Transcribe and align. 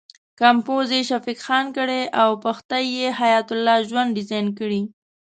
کمپوز 0.39 0.87
یې 0.95 1.01
شفیق 1.09 1.39
خان 1.45 1.65
کړی 1.77 2.01
او 2.21 2.29
پښتۍ 2.43 2.85
یې 2.97 3.07
حیات 3.19 3.47
الله 3.55 3.75
ژوند 3.89 4.15
ډیزاین 4.17 4.47
کړې. 4.59 4.81